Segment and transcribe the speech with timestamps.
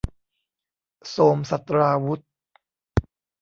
[1.09, 2.21] โทรมศัสตราวุธ